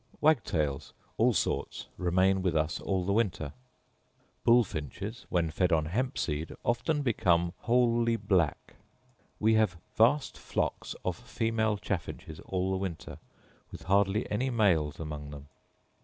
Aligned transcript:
Wagtails, 0.19 0.93
all 1.17 1.31
sorts, 1.31 1.85
remain 1.95 2.41
with 2.41 2.55
us 2.57 2.79
all 2.79 3.05
the 3.05 3.13
winter. 3.13 3.53
Bullfinches, 4.43 5.27
when 5.29 5.51
fed 5.51 5.71
on 5.71 5.85
hempseed, 5.85 6.55
often 6.65 7.03
become 7.03 7.53
wholly 7.57 8.15
black. 8.15 8.77
We 9.39 9.53
have 9.53 9.77
vast 9.95 10.39
flocks 10.39 10.95
of 11.05 11.15
female 11.15 11.77
chaffinches 11.77 12.39
all 12.45 12.71
the 12.71 12.77
winter, 12.77 13.19
with 13.71 13.83
hardly 13.83 14.27
any 14.31 14.49
males 14.49 14.99
among 14.99 15.29
them. 15.29 15.49